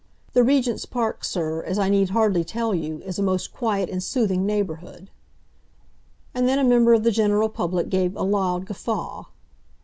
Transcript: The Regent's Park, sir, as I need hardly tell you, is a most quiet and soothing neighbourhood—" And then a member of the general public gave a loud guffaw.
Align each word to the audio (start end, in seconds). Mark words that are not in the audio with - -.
The 0.33 0.41
Regent's 0.41 0.87
Park, 0.87 1.23
sir, 1.23 1.61
as 1.61 1.77
I 1.77 1.87
need 1.87 2.09
hardly 2.09 2.43
tell 2.43 2.73
you, 2.73 3.03
is 3.03 3.19
a 3.19 3.21
most 3.21 3.53
quiet 3.53 3.87
and 3.87 4.01
soothing 4.01 4.47
neighbourhood—" 4.47 5.11
And 6.33 6.49
then 6.49 6.57
a 6.57 6.63
member 6.63 6.95
of 6.95 7.03
the 7.03 7.11
general 7.11 7.49
public 7.49 7.87
gave 7.87 8.15
a 8.15 8.23
loud 8.23 8.65
guffaw. 8.65 9.25